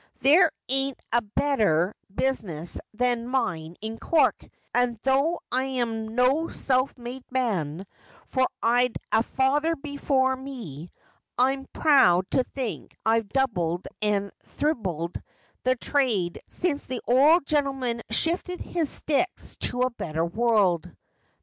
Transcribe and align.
There 0.21 0.51
ain't 0.67 0.99
a 1.13 1.21
better 1.21 1.93
business 2.11 2.79
than 2.91 3.27
mine 3.27 3.75
in 3.81 3.99
Cork, 3.99 4.43
and 4.73 4.97
though 5.03 5.41
I'm 5.51 6.15
no 6.15 6.49
self 6.49 6.97
made 6.97 7.23
man, 7.29 7.85
for 8.25 8.47
I'd 8.63 8.97
a 9.11 9.21
father 9.21 9.75
before 9.75 10.35
me, 10.35 10.89
I'm 11.37 11.67
proud 11.71 12.31
to 12.31 12.43
think 12.43 12.97
I've 13.05 13.29
doubled 13.29 13.87
and 14.01 14.31
thribled 14.43 15.21
the 15.61 15.75
trade 15.75 16.41
since 16.49 16.87
the 16.87 17.03
ould 17.07 17.45
gintleman 17.45 18.01
shifted 18.09 18.59
his 18.59 18.89
sticks 18.89 19.55
to 19.57 19.83
a 19.83 19.91
better 19.91 20.25
world. 20.25 20.89